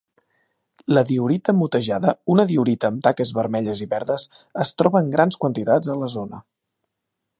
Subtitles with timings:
[0.97, 4.25] La diorita motejada, una diorita amb taques vermelles i verdes,
[4.65, 6.41] és troba en grans quantitats a la zona.